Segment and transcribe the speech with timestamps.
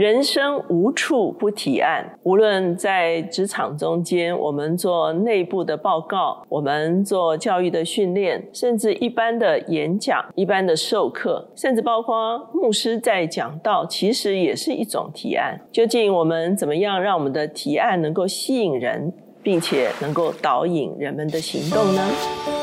[0.00, 15.60] 人生无处不提案，无论在职场中间，我们做内部的报告，我们做教育的训练，甚至一般的演讲、一般的授课，甚至包括牧师在讲道，其实也是一种提案。
[15.70, 19.12] 究竟我们怎么样让我们的提案能够吸引人，
[19.42, 22.59] 并且能够导引人们的行动呢？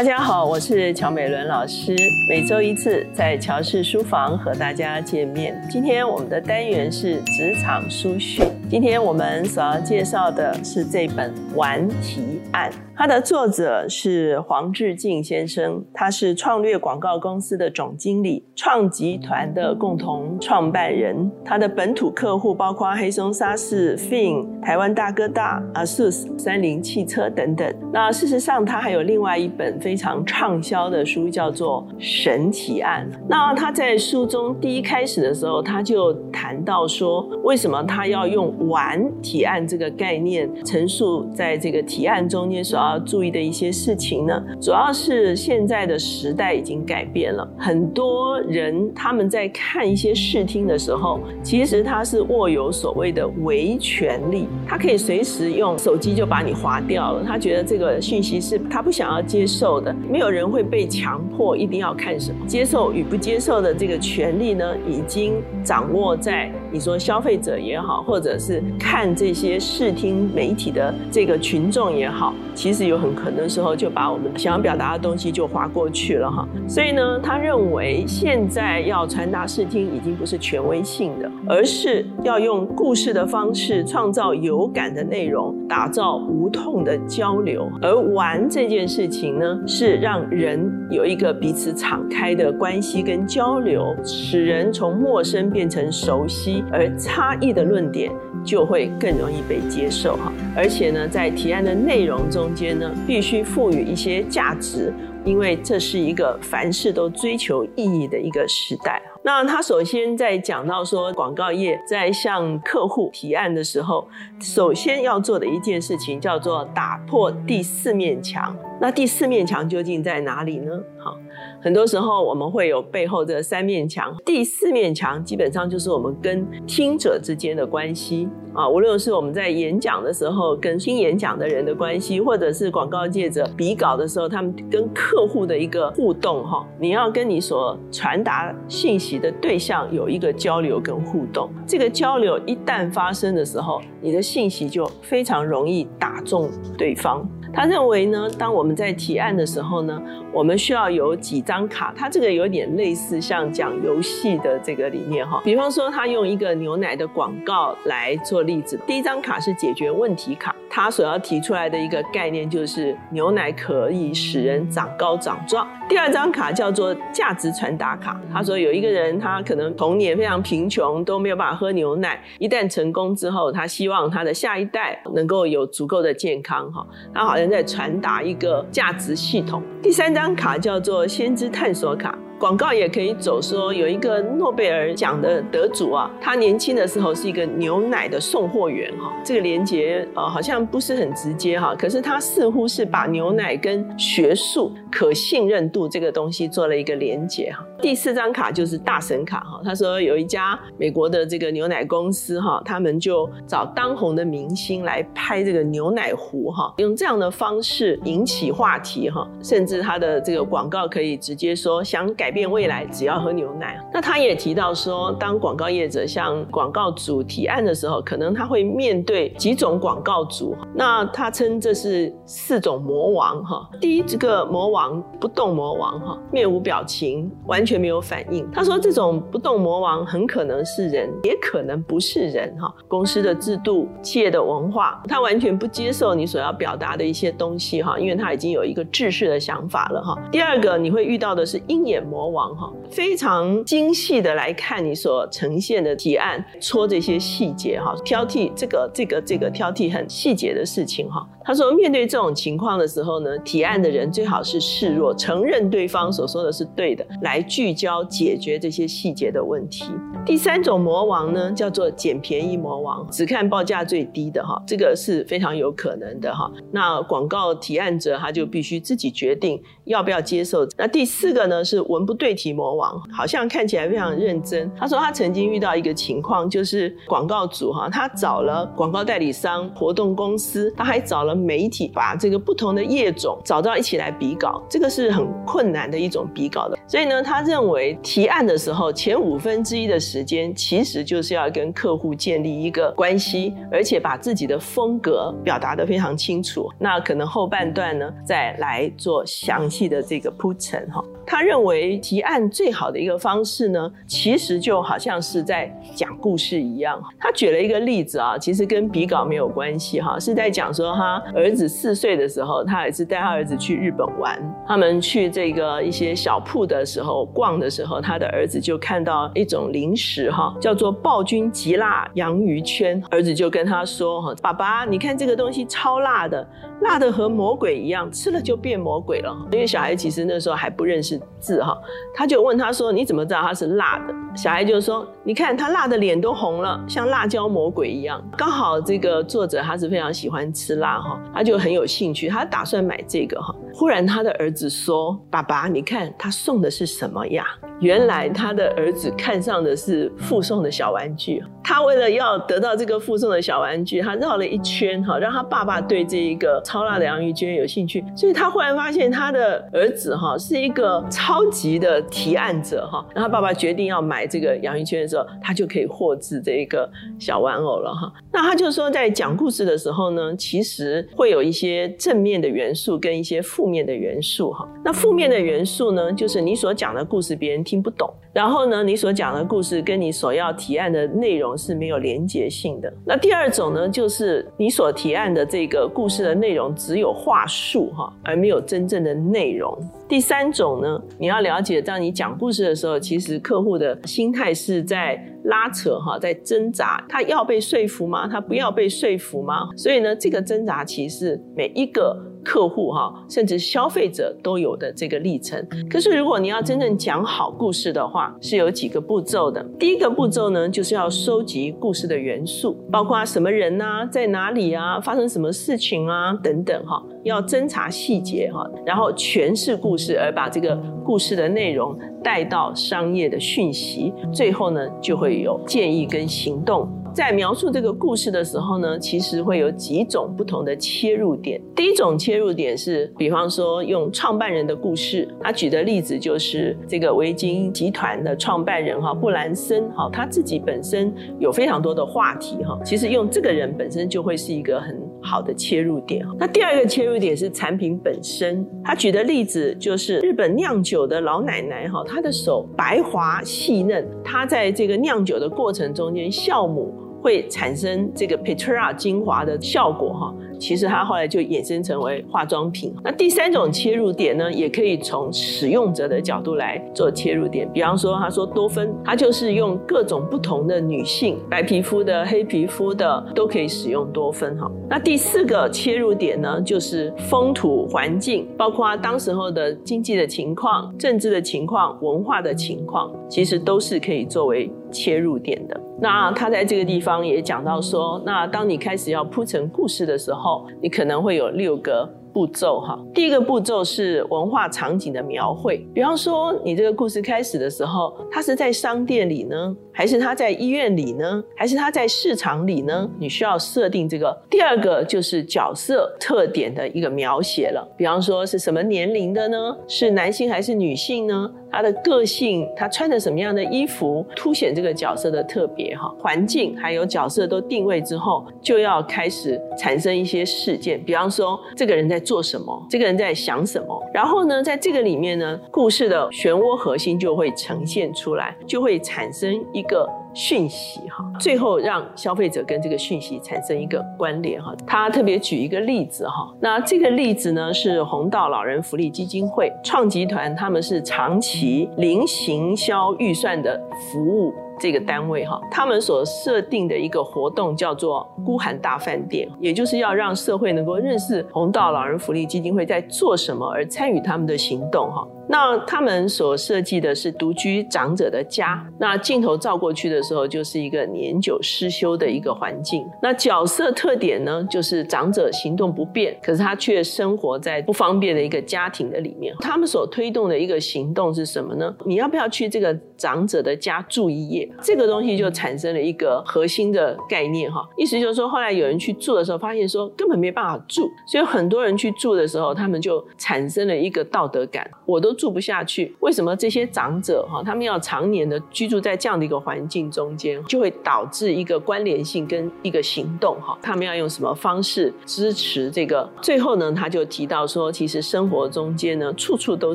[0.00, 1.94] 大家好，我是乔美伦老师，
[2.26, 5.54] 每周一次在乔氏书房和大家见面。
[5.70, 12.70] 今天我们的单元是职场书讯，今天我们所要介绍的是这本《顽皮案》。
[13.00, 21.30] 它的作者是黄志敬先生，他是创略广告公司的总经理，创集团的共同创办人。
[21.42, 27.74] 他的本土客户包括黑松沙士、Fin、台湾大哥大、ASUS、三菱汽车等等。
[27.90, 33.08] 那事实上，他还有另外一本非常畅销的书，叫做《神提案》。
[33.26, 42.89] 那他在书中第一开始的时候，他就谈到说，为什么他要用“玩提案”这个概念陈述在这个提案中间所要。
[42.90, 57.24] 要注意的一些事情呢，主要是现在的时代已经改变了，很多人他们在看一些视听的时候，其实他是握有所谓的维权利，他可以随时用手机就把你划掉了。
[57.24, 72.80] 他觉得这个讯息是他不想要接受的，没有人会被强迫一定要看什么，接受与不接受的这个权利呢，已经掌握在你说消费者也好，或者是看这些视听媒体的这个群众也好，其实。
[72.90, 87.70] 有很可能时候就把我们想要表达的东西就划过去了哈，所以呢，他认为现在要传达视听已经不是权威性的，而是要用故事的方式创造有感的内容，打造无痛的交流。
[87.80, 98.10] 而玩这件事情呢，是让人有一个彼此敞开的关系跟交流，使人从陌生变成熟悉，而差异的论点。
[98.42, 104.90] 就会更容易被接受哈，而且呢，在提案的内容中间呢，必须赋予一些价值，
[105.26, 109.02] 因为这是一个凡事都追求意义的一个时代。
[109.22, 114.08] 那他首先在讲到说，广告业在向客户提案的时候，
[114.40, 118.56] 首先要做的一件事情叫做打破第四面墙。
[118.80, 120.72] 那第四面墙究竟在哪里呢？
[120.98, 121.16] 好。
[121.62, 147.26] 很多时候我们会有背后这三面墙，第四面墙基本上就是我们跟听者之间的关系啊，无论是我们在演讲的时候跟听演讲的人的关系，或者是广告界者比稿的时候，他们跟客户的一个互动哈，你要跟你所传达信息的对象有一个交流跟互动，这个交流一旦发生的时候，你的信息就非常容易打中对方。
[147.52, 150.00] 他认为呢，当我们在提案的时候呢，
[150.32, 151.92] 我们需要有几张卡。
[151.94, 155.42] 他这个有点类似像讲游戏的这个理念哈。
[155.44, 158.80] 比方说，他用一个牛奶的广告来做例子。
[158.86, 165.68] 第一张卡是解决问题卡，他所要提出来的一个概念就是牛奶可以使人长高长壮。
[165.86, 176.86] 第二张卡叫做价值传达卡，他说有一个人他可能童年非常贫穷，都没有办法喝牛奶，一旦成功之后，他希望他的下一代能够有足够的健康哈。
[177.12, 177.50] 他好像。
[177.50, 179.60] 在传达一个价值系统。
[179.82, 182.14] 第三张张卡叫做先知探索卡。
[182.40, 189.12] 广告也可以走说，有一个诺贝尔奖的得主啊，他年轻的时候是一个牛奶的送货员哈。
[189.22, 197.62] 这个连接呃好像不是很直接哈，可是他似乎是把牛奶跟学术可信任度这个东西做了一个连接哈。
[197.82, 212.29] 第四张卡就是大神卡哈，他说有一家美国的这个牛奶公司哈，他们就找当红的明星来拍这个牛奶壶哈，用这样的方式引起话题哈，甚至他的这个广告可以直接说想改。
[212.30, 213.76] 改变未来只要喝牛奶。
[213.92, 220.56] 那他也提到说，当广告业者向广告主提案的时候，可能他会面对几种广告主。
[220.72, 223.68] 那他称这是四种魔王哈。
[223.80, 228.48] 第一这个魔王不动魔王哈，面无表情，完全没有反应。
[228.52, 232.72] 他说这种不动魔王很可能是人，也可能不是人哈。
[232.86, 240.16] 公司的制度、企业的文化，他完全不接受你所要表达的一些东西哈，因为他已经有一个制式的想法了哈。
[240.30, 242.19] 第二个你会遇到的是鹰眼魔。
[242.20, 251.26] 魔王哈，非常精细的来看你所呈现的提案，戳这些细节哈，挑剔这个这个这个挑剔很细节的事情哈。
[251.50, 259.86] 他说，面对这种情况的时候呢，提案的人最好是示弱，承认对方所说的是对的，来聚焦解决这些细节的问题。
[260.24, 266.48] 第三种魔王呢，叫做捡便宜魔王，只看报价最低的哈，这个是非常有可能的哈。
[266.70, 270.64] 那广告提案者他就必须自己决定要不要接受。
[270.78, 274.70] 那第四个呢是文不对题魔王，好像看起来非常认真。
[274.78, 286.78] 他说他曾经遇到一个情况，就是广告主哈，他找了广告代理商、活动公司，他还找了媒体，把这个不同的业种找到一起来比稿，这个是很困难的一种比稿的。
[286.86, 296.68] 所以呢，他认为提案的时候前五分之一的时间，其实就是要跟客户建立一个关系，而且把自己的风格表达的非常清楚。
[296.78, 301.02] 那可能后半段呢，再来做详细的这个铺陈哈。
[301.26, 307.00] 他认为提案最好的一个方式呢，其实就好像是在讲故事一样。
[307.20, 314.38] 他举了一个例子啊，其实跟比稿没有关系哈，是在讲说哈儿子四岁的时候，他也是带他儿子去日本玩。
[314.66, 323.02] 他们去这个一些小铺的时候逛的时候，他的儿子就看到一种零食哈，叫做暴君极辣洋芋圈。
[323.10, 326.46] 儿子就跟他说哈，爸爸，你看这个东西超辣的，
[326.82, 329.36] 辣的和魔鬼一样，吃了就变魔鬼了。
[329.52, 331.20] 因为小孩其实那时候还不认识。
[331.40, 331.76] 字哈，
[332.14, 343.54] 他就问他说：“你怎么知道它是辣的？”小孩就说：“你看他辣的脸都红了，像辣椒魔鬼一样。”刚好这个作者他是非常喜欢吃辣哈，他就很有兴趣，他打算买这个哈。
[343.72, 347.44] 忽然他的儿子说：“爸爸，你看他送的是什么呀？”
[347.80, 366.90] 原来他的儿子看上的是附送的小玩具，他为了要得到这个附送的小玩具，他绕了一圈哈，让他爸爸对这一个超辣的洋芋圈有兴趣，所以他忽然发现他的儿子哈是一个超超级的提案者哈，然后爸爸决定要买这个洋芋圈的时候，他就可以获制这一个
[367.20, 368.12] 小玩偶了哈。
[368.32, 374.68] 那他就说在讲故事的时候呢，其实会有一些正面的元素跟一些负面的元素哈。
[374.84, 377.60] 那负面的元素呢，就是你所讲的故事别人。
[377.60, 382.92] 听不懂，然后呢，你所讲的故事跟你所要提案的内容是没有连结性的。
[383.04, 389.76] 那第二种呢，就是你所提案的这个故事的内容只有话术哈，而没有真正的内容。
[390.08, 398.28] 第三种呢，你要了解，当你讲故事的时候，其实客户的心态是在拉扯哈，在挣扎，他要被说服吗？
[398.28, 399.68] 他不要被说服吗？
[399.76, 402.16] 所以呢，这个挣扎其实每一个。
[402.44, 405.66] 客户哈，甚至消费者都有的这个历程。
[405.90, 409.64] 可是，如果你要真正讲好故事的话，是有几个步骤的。
[409.78, 426.88] 第一个步骤呢，就是要收集故事的元素，包括什么人呐，在哪里啊，发生什么事情啊，等等哈，要侦查细节哈，然后诠释故事，而把这个故事的内容带到商业的讯息，最后呢，就会有建议跟行动。
[427.12, 431.60] 在描述这个故事的时候呢，其实会有几种不同的切入点。
[431.74, 435.28] 第一种切入点是，比方说用创办人的故事。
[435.40, 442.78] 他举的例子就是这个维京集团的创办人哈布兰森哈，他自己本身有非常多的话题哈。
[442.84, 446.26] 其实用这个人本身就会是一个很好的切入点。
[446.38, 448.66] 那第二个切入点是产品本身。
[448.84, 456.94] 他举的例子就是日本酿酒的老奶奶哈，她的手白滑细嫩，她在这个酿酒的过程中间酵母。
[457.22, 460.34] 会产生这个 Petra 精华的效果哈。
[460.60, 462.94] 其实它后来就衍生成为化妆品。
[463.02, 467.68] 那第三种切入点呢，也可以从使用者的角度来做切入点。
[467.72, 474.70] 比方说，他说多芬，它就是用各种不同的女性，白皮肤的、黑皮肤的都可以使用多芬哈。
[474.88, 485.80] 那第四个切入点呢，就是风土环境，包括当时候的经济的情况、政治的情况、文化的情况，其实都是可以作为切入点的。
[486.00, 492.98] 那他在这个地方也讲到说，那当你开始要铺成故事的时候，你可能会有六个步骤哈。
[493.12, 503.10] 第一个步骤是文化场景的描绘，比方说你这个故事开始的时候，它是在商店里呢，还是它在医院里呢，还是它在市场里呢？
[503.18, 504.34] 你需要设定这个。
[504.48, 509.76] 第二个就是角色特点的一个描写了，比方说是什么年龄的呢？
[509.86, 511.52] 是男性还是女性呢？
[511.70, 516.12] 他的个性，他穿着什么样的衣服，凸显这个角色的特别哈。
[516.18, 524.02] 环境还有角色都定位之后，就要开始产生一些事件，比方说这个人在做什么，这个人在想什么。
[524.12, 530.08] 然后呢，在这个里面呢，故事的漩涡核心就会呈现出来，就会产生一个。
[530.32, 534.74] 讯息哈，最后让消费者跟这个讯息产生一个关联哈。
[534.86, 543.80] 他特别举一个例子哈，那这个例子呢是红道老人福利基金会创集团，他们是长期零行销预算的
[544.12, 544.52] 服务。
[544.80, 555.26] 这个单位哈，他们所设定的一个活动叫做“孤寒大饭店”，也就是要让社会能够认识红道老人福利基金会在做什么，而参与他们的行动哈。
[555.46, 563.04] 那他们所设计的是独居长者的家，那镜头照过去的时候，就是一个年久失修的一个环境。
[563.20, 569.52] 那角色特点呢，就是长者行动不便，可是他却生活在不方便的一个家庭的里面。
[569.58, 571.92] 他们所推动的一个行动是什么呢？
[572.06, 574.69] 你要不要去这个长者的家住一夜？
[574.80, 585.30] 这个东西就产生了一个核心的概念哈，意思就是说，后来有人去住的时候，发现说根本没办法住，所以很多人去住的时候，他们就产生了一个道德感，我都。
[585.40, 596.28] 住不下去，为什么这些长者哈，他们要常年的居住在这样的一个环境中间，就会导致一个关联性跟一个行动哈，他们要用什么方式支持这个？
[596.42, 599.94] 最后呢，他就提到说，其实生活中间呢，处处都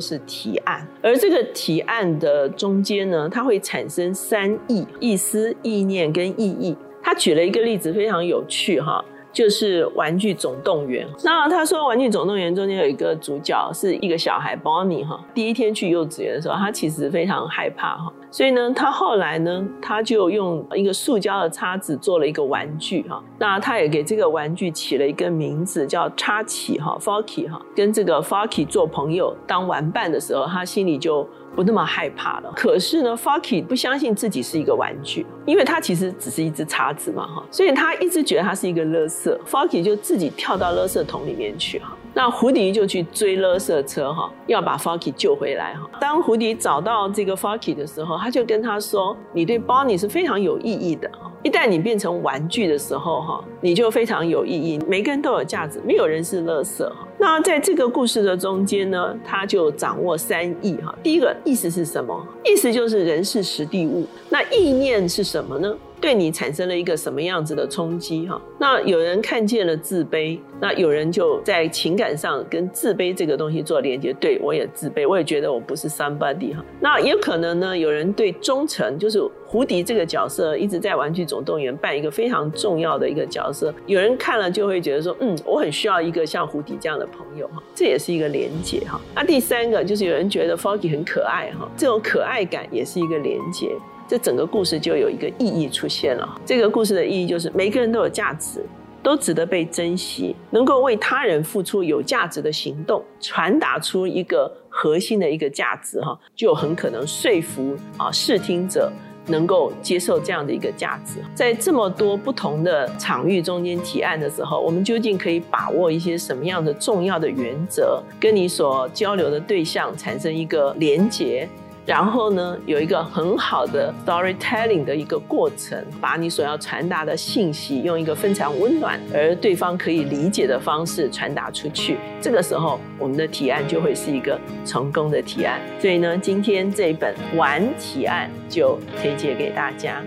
[0.00, 6.76] 是提案，而这个提案的中间呢，它会产生三意：意思、意念跟意义。
[7.02, 9.04] 他举了一个例子，非常有趣哈。
[9.32, 11.06] 就是《玩具总动员》。
[11.22, 15.22] 那他说，《玩具总动员》中间有一个主角是一个小孩 Bonnie 哈。
[15.34, 18.10] 第一天去幼稚园的时候，他其实非常害怕哈。
[18.30, 23.22] 所以呢，他后来呢，他就用一个塑胶的叉子做了一个玩具哈。
[23.38, 27.60] 那他也给这个玩具起了一个名字叫叉起哈 f o k y 哈。
[27.74, 31.28] 跟这个 f o k y 做朋友当玩伴的时候，他心里就。
[31.56, 32.52] 不那么害怕了。
[32.54, 39.36] 可是呢，Fucky 不相信自己是一个玩具，因为他其实只是一只叉子嘛，哈，所以他一直觉得他是一个垃圾。
[39.44, 41.96] Fucky 就自己跳到垃圾桶里面去，哈。
[42.12, 45.88] 那胡迪就去追垃圾车，哈，要把 Fucky 救回来，哈。
[45.98, 51.30] 当胡迪找到这个 Fucky 的时候，他就跟他说：“你对 Bonnie 是非常有意义的，哈。
[51.46, 54.80] 一旦你变成玩具的时候，哈，你就非常有意义。
[54.88, 56.84] 每个人都有价值，没有人是垃圾，”
[57.18, 60.92] 那在这个故事的中间呢，他就掌握三意哈。
[61.04, 62.20] 第一个意思是什么？
[62.44, 64.04] 意思就是人是实地物。
[64.28, 65.72] 那意念是什么呢？
[66.06, 68.40] 对你产生了一个什么样子的冲击哈？
[68.60, 74.14] 那有人看见了自卑，那有人就在情感上跟自卑这个东西做连接。
[74.20, 76.64] 对我也自卑，我也觉得我不是 somebody 哈。
[76.78, 83.74] 那也可能呢，有人对忠诚，就是胡迪这个角色一直在《玩具总动员》扮一个非常重要的一个角色。
[83.86, 87.60] 有人看了就会觉得说，嗯，我很需要一个像胡迪这样的朋友哈。
[87.74, 89.00] 这也是一个连接哈。
[89.12, 93.72] 那第三个就是有人觉得 Foggy 很可爱哈，这种可爱感也是一个连接。
[94.08, 96.40] 这整个故事就有一个意义出现了。
[96.44, 98.64] 这个故事的意义就是，每个人都有价值，
[99.02, 100.34] 都值得被珍惜。
[100.50, 108.90] 能够为他人付出有价值的行动，传达出一个核心的一个价值，哈，就很可能说服啊视听者
[109.26, 111.14] 能够接受这样的一个价值。
[111.34, 121.48] 在这么多不同的场域中间提案的时候，我们究竟可以把握一些什么样的重要的原则，跟你所交流的对象产生一个连结？
[121.86, 131.96] 然后呢，有一个很好的 storytelling 的一个过程，把你所要传达的信息用一个非常温暖而对方可以理解的方式传达出去。
[132.20, 135.60] 这个时候，我们的提案就会是一个成功的提案。
[135.78, 140.02] 所以呢，今天这一本玩提案就推荐给大家。